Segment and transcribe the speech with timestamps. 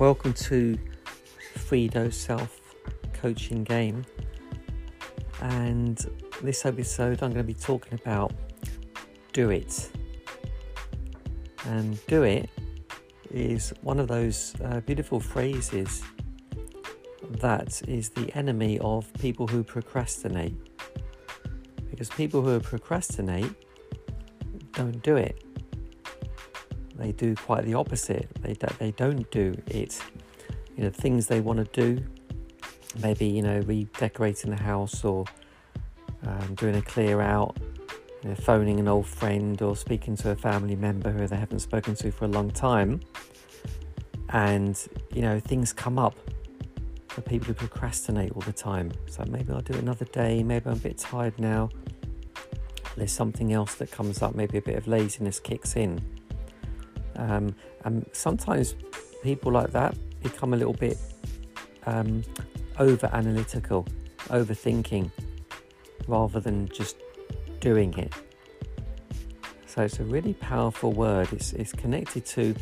[0.00, 0.76] Welcome to
[1.56, 2.60] Fredo Self
[3.12, 4.04] Coaching Game.
[5.40, 6.04] And
[6.42, 8.32] this episode, I'm going to be talking about
[9.32, 9.92] do it.
[11.66, 12.50] And do it
[13.30, 16.02] is one of those uh, beautiful phrases
[17.30, 20.56] that is the enemy of people who procrastinate.
[21.88, 23.52] Because people who procrastinate
[24.72, 25.43] don't do it
[26.96, 28.28] they do quite the opposite.
[28.40, 30.00] They they don't do it.
[30.76, 32.04] You know, things they want to do,
[33.00, 35.24] maybe you know, redecorating the house or
[36.26, 37.56] um, doing a clear out,
[38.22, 41.60] you know, phoning an old friend or speaking to a family member who they haven't
[41.60, 43.00] spoken to for a long time.
[44.30, 44.76] And
[45.12, 46.16] you know, things come up
[47.08, 48.92] for people who procrastinate all the time.
[49.06, 50.42] So maybe I'll do another day.
[50.42, 51.70] Maybe I'm a bit tired now.
[52.96, 54.34] There's something else that comes up.
[54.34, 56.00] Maybe a bit of laziness kicks in
[57.16, 57.54] um,
[57.84, 58.74] and sometimes
[59.22, 60.98] people like that become a little bit
[61.86, 62.22] um,
[62.78, 63.86] over analytical,
[64.28, 65.10] overthinking,
[66.08, 66.96] rather than just
[67.60, 68.12] doing it.
[69.66, 71.32] So it's a really powerful word.
[71.32, 72.54] It's, it's connected to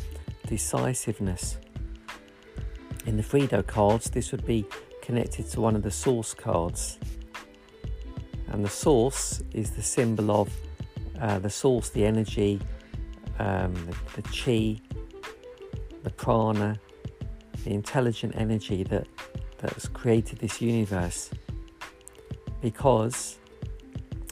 [0.47, 1.57] decisiveness.
[3.05, 4.65] In the Fredo cards, this would be
[5.01, 6.97] connected to one of the source cards.
[8.47, 10.49] And the source is the symbol of
[11.19, 12.59] uh, the source, the energy,
[13.39, 13.73] um,
[14.15, 14.81] the, the chi,
[16.03, 16.79] the prana,
[17.63, 19.07] the intelligent energy that
[19.57, 21.29] that's created this universe.
[22.61, 23.37] Because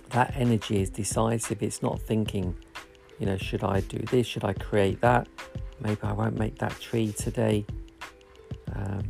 [0.10, 1.64] that energy is decisive.
[1.64, 2.56] It's not thinking,
[3.20, 4.28] you know, should I do this?
[4.28, 5.28] Should I create that?
[5.80, 7.66] Maybe I won't make that tree today.
[8.76, 9.04] Um,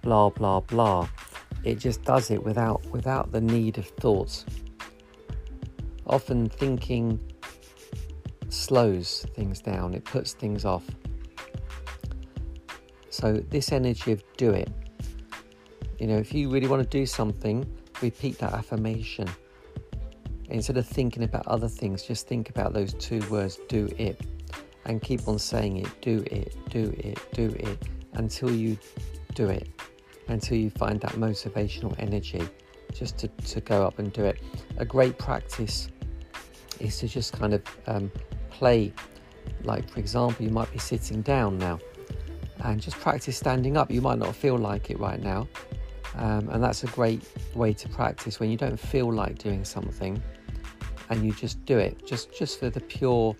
[0.00, 1.08] blah blah blah.
[1.64, 4.44] It just does it without without the need of thoughts.
[6.06, 7.20] Often thinking
[8.52, 10.84] slows things down, it puts things off.
[13.10, 14.70] So, this energy of do it,
[15.98, 17.66] you know, if you really want to do something,
[18.00, 19.28] repeat that affirmation.
[20.48, 24.20] Instead of thinking about other things, just think about those two words do it
[24.84, 27.78] and keep on saying it do it, do it, do it
[28.14, 28.76] until you
[29.34, 29.68] do it,
[30.28, 32.42] until you find that motivational energy
[32.92, 34.38] just to, to go up and do it.
[34.76, 35.88] A great practice
[36.80, 38.10] is to just kind of um,
[38.52, 38.92] play.
[39.64, 41.78] Like, for example, you might be sitting down now
[42.64, 43.90] and just practice standing up.
[43.90, 45.48] You might not feel like it right now.
[46.16, 47.22] Um, and that's a great
[47.54, 50.22] way to practice when you don't feel like doing something
[51.12, 53.36] and you just do it just just for the pure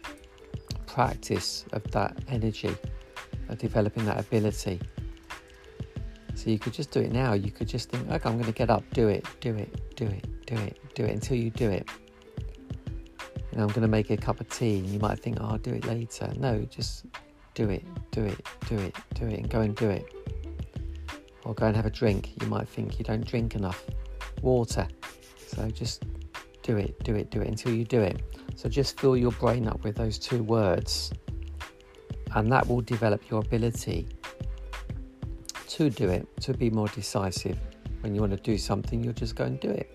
[0.86, 2.74] practice of that energy
[3.48, 4.78] of developing that ability
[6.34, 8.52] so you could just do it now you could just think okay i'm going to
[8.52, 11.70] get up do it do it do it do it do it until you do
[11.70, 11.88] it
[13.52, 15.44] you know, I'm going to make a cup of tea, and you might think, oh,
[15.44, 16.32] I'll do it later.
[16.38, 17.04] No, just
[17.52, 20.10] do it, do it, do it, do it, and go and do it.
[21.44, 22.30] Or go and have a drink.
[22.40, 23.84] You might think you don't drink enough
[24.40, 24.88] water.
[25.46, 26.04] So just
[26.62, 28.22] do it, do it, do it until you do it.
[28.54, 31.12] So just fill your brain up with those two words,
[32.34, 34.08] and that will develop your ability
[35.69, 37.58] to do it, to be more decisive.
[38.00, 39.90] When you want to do something, you'll just go and do it.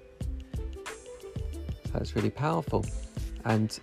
[1.91, 2.85] So it's really powerful
[3.47, 3.79] and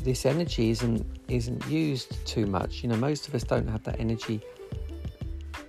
[0.00, 2.82] this energy isn't isn't used too much.
[2.82, 4.40] You know, most of us don't have that energy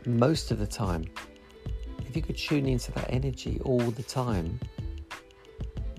[0.06, 1.04] most of the time.
[2.08, 4.60] If you could tune into that energy all the time,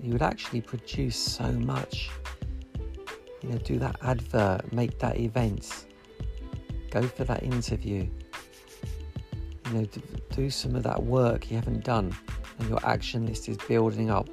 [0.01, 2.09] you would actually produce so much.
[3.43, 5.85] You know, do that advert, make that event,
[6.89, 8.09] go for that interview.
[9.67, 9.85] You know,
[10.31, 12.15] do some of that work you haven't done,
[12.57, 14.27] and your action list is building up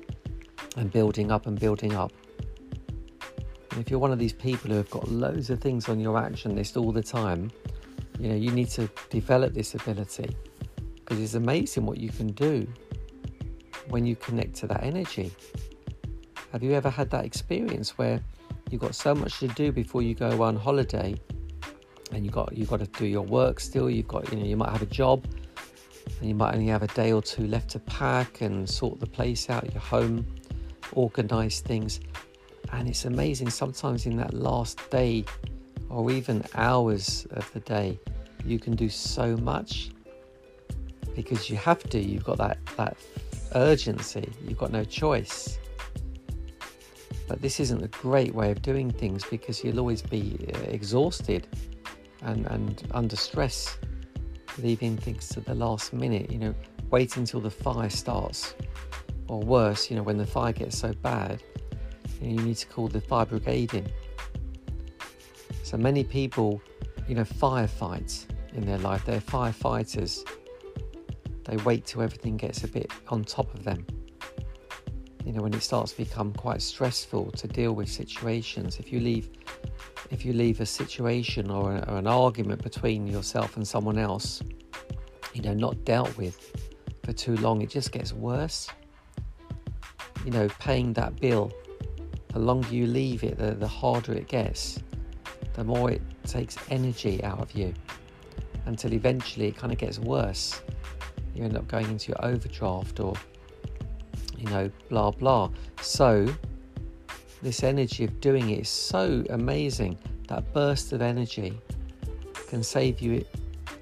[0.76, 2.12] and building up and building up.
[3.78, 6.56] If you're one of these people who have got loads of things on your action
[6.56, 7.50] list all the time,
[8.18, 10.34] you know, you need to develop this ability
[10.96, 12.66] because it's amazing what you can do
[13.90, 15.30] when you connect to that energy.
[16.52, 18.20] Have you ever had that experience where
[18.70, 21.14] you've got so much to do before you go on holiday
[22.12, 24.56] and you got you've got to do your work still, you've got you know, you
[24.56, 25.26] might have a job
[26.20, 29.06] and you might only have a day or two left to pack and sort the
[29.06, 30.26] place out, your home,
[30.92, 32.00] organize things.
[32.72, 35.24] And it's amazing sometimes in that last day
[35.88, 37.98] or even hours of the day,
[38.44, 39.90] you can do so much
[41.14, 41.98] because you have to.
[41.98, 42.96] You've got that, that
[43.54, 45.58] urgency, you've got no choice.
[47.28, 51.48] But this isn't a great way of doing things because you'll always be uh, exhausted
[52.22, 53.78] and, and under stress,
[54.58, 56.54] leaving things to the last minute, you know,
[56.90, 58.54] wait until the fire starts.
[59.28, 61.42] Or worse, you know, when the fire gets so bad,
[62.20, 63.86] you need to call the fire brigade in.
[65.62, 66.60] So many people,
[67.08, 69.04] you know, firefights in their life.
[69.04, 70.26] They're firefighters.
[71.44, 73.86] They wait till everything gets a bit on top of them.
[75.24, 79.00] You know, when it starts to become quite stressful to deal with situations, if you
[79.00, 79.28] leave
[80.10, 84.40] if you leave a situation or, a, or an argument between yourself and someone else,
[85.34, 86.54] you know, not dealt with
[87.04, 88.68] for too long, it just gets worse.
[90.24, 91.52] You know, paying that bill,
[92.36, 94.78] the longer you leave it, the, the harder it gets,
[95.54, 97.72] the more it takes energy out of you
[98.66, 100.60] until eventually it kind of gets worse.
[101.34, 103.14] You end up going into your overdraft or,
[104.36, 105.48] you know, blah blah.
[105.80, 106.26] So,
[107.40, 109.96] this energy of doing it is so amazing.
[110.28, 111.58] That burst of energy
[112.48, 113.24] can save you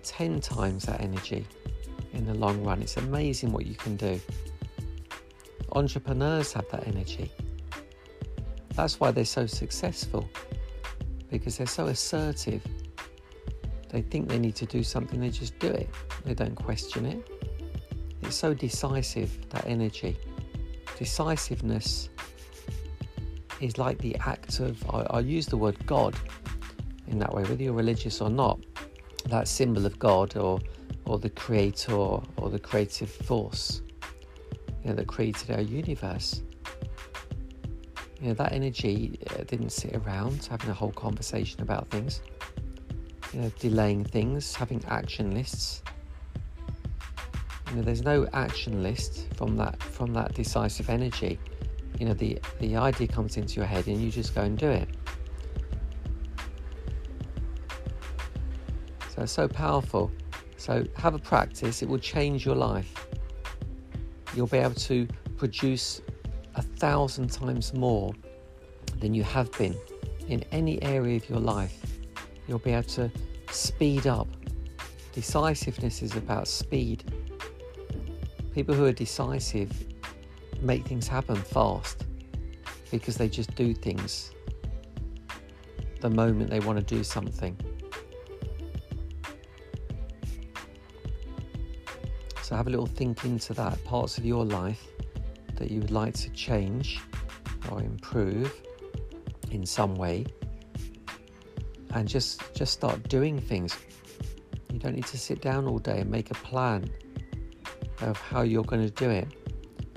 [0.04, 1.44] 10 times that energy
[2.12, 2.82] in the long run.
[2.82, 4.20] It's amazing what you can do.
[5.72, 7.32] Entrepreneurs have that energy.
[8.76, 10.28] That's why they're so successful
[11.30, 12.62] because they're so assertive.
[13.88, 15.88] They think they need to do something, they just do it.
[16.24, 17.28] They don't question it.
[18.22, 20.16] It's so decisive, that energy.
[20.98, 22.08] Decisiveness
[23.60, 26.16] is like the act of, I, I use the word God
[27.08, 28.58] in that way, whether you're religious or not,
[29.26, 30.60] that symbol of God or,
[31.04, 33.82] or the creator or the creative force
[34.82, 36.42] you know, that created our universe.
[38.24, 42.22] You know, that energy uh, didn't sit around having a whole conversation about things,
[43.34, 45.82] you know, delaying things, having action lists.
[47.68, 51.38] You know, there's no action list from that from that decisive energy.
[52.00, 54.70] You know the the idea comes into your head and you just go and do
[54.70, 54.88] it.
[59.14, 60.10] So so powerful.
[60.56, 61.82] So have a practice.
[61.82, 63.06] It will change your life.
[64.34, 65.06] You'll be able to
[65.36, 66.00] produce
[66.56, 68.12] a thousand times more
[69.00, 69.76] than you have been
[70.28, 71.80] in any area of your life.
[72.46, 73.10] You'll be able to
[73.50, 74.28] speed up.
[75.12, 77.04] Decisiveness is about speed.
[78.52, 79.70] People who are decisive
[80.60, 82.04] make things happen fast
[82.90, 84.30] because they just do things
[86.00, 87.56] the moment they want to do something.
[92.42, 94.86] So have a little think into that parts of your life
[95.56, 97.00] that you would like to change
[97.70, 98.52] or improve
[99.50, 100.26] in some way.
[101.90, 103.76] And just just start doing things.
[104.72, 106.90] You don't need to sit down all day and make a plan
[108.00, 109.28] of how you're going to do it.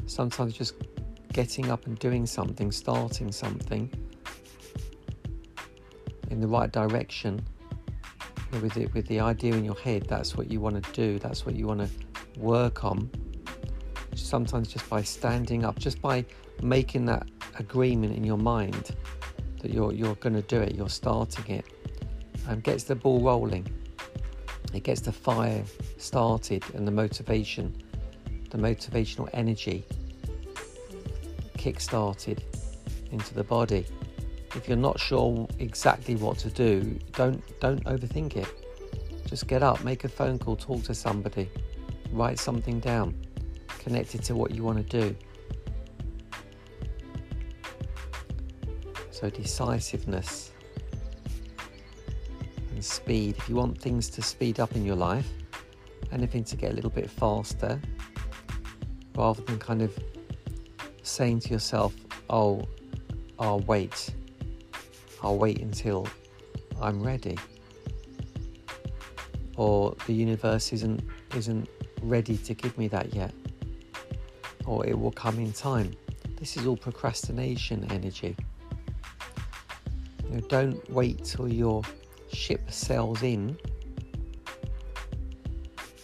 [0.06, 0.75] Sometimes just
[1.33, 3.92] getting up and doing something, starting something
[6.30, 7.44] in the right direction
[8.62, 11.45] with it with the idea in your head that's what you want to do that's
[11.45, 11.89] what you want to
[12.39, 13.10] work on
[14.27, 16.24] sometimes just by standing up just by
[16.62, 17.27] making that
[17.59, 18.95] agreement in your mind
[19.62, 21.65] that you're you're going to do it you're starting it
[22.47, 23.65] and gets the ball rolling
[24.74, 25.63] it gets the fire
[25.97, 27.74] started and the motivation
[28.50, 29.85] the motivational energy
[31.57, 32.44] kick-started
[33.12, 33.85] into the body.
[34.56, 38.47] If you're not sure exactly what to do, don't don't overthink it.
[39.25, 41.50] Just get up, make a phone call, talk to somebody,
[42.12, 43.13] write something down,
[43.88, 45.16] connect it to what you want to do.
[49.12, 50.51] So decisiveness
[52.72, 53.38] and speed.
[53.38, 55.29] If you want things to speed up in your life,
[56.12, 57.79] anything to get a little bit faster,
[59.15, 59.98] rather than kind of
[61.03, 61.96] saying to yourself,
[62.29, 62.67] oh,
[63.39, 64.13] I'll wait.
[65.24, 66.10] I'll wait until
[66.82, 67.38] I'm ready.
[69.56, 71.01] Or the universe isn't
[71.38, 71.70] isn't
[72.01, 73.34] ready to give me that yet.
[74.67, 75.93] Or it will come in time.
[76.36, 78.36] This is all procrastination energy.
[80.25, 81.81] You know, don't wait till your
[82.31, 83.57] ship sails in.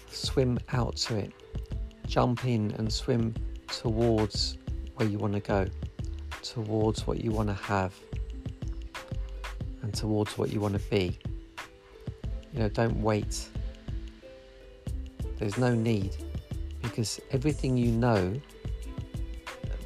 [0.10, 1.34] Swim out to it.
[2.08, 3.36] Jump in and swim
[3.67, 4.58] towards
[4.96, 5.67] where you want to go,
[6.41, 7.93] towards what you want to have,
[9.82, 11.20] and towards what you want to be.
[12.53, 13.48] You know, don't wait.
[15.38, 16.15] There's no need
[16.82, 18.39] because everything you know,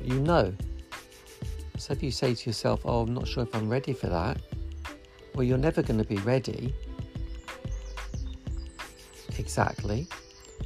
[0.08, 0.54] you know.
[1.78, 4.42] So if you say to yourself, Oh, I'm not sure if I'm ready for that,
[5.36, 6.74] well, you're never going to be ready.
[9.38, 10.08] Exactly.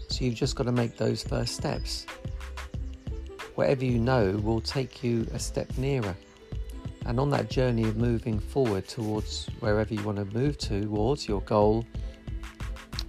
[0.08, 2.06] So you've just got to make those first steps
[3.56, 6.16] whatever you know will take you a step nearer.
[7.06, 11.42] And on that journey of moving forward towards wherever you want to move towards your
[11.42, 11.86] goal,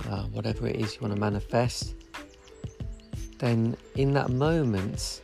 [0.08, 1.94] uh, whatever it is you want to manifest,
[3.38, 5.22] then in that moment,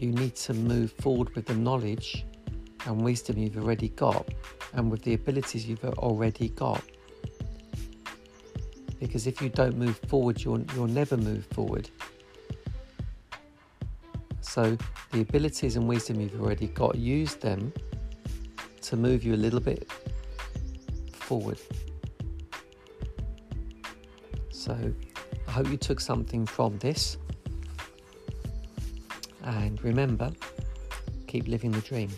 [0.00, 2.24] you need to move forward with the knowledge
[2.86, 4.26] and wisdom you've already got
[4.72, 6.82] and with the abilities you've already got.
[8.98, 11.90] Because if you don't move forward, you'll, you'll never move forward.
[14.40, 14.76] So,
[15.12, 17.72] the abilities and wisdom you've already got, use them
[18.82, 19.90] to move you a little bit
[21.12, 21.58] forward.
[24.50, 24.76] So,
[25.46, 27.16] I hope you took something from this.
[29.50, 30.30] And remember,
[31.26, 32.08] keep living the dream.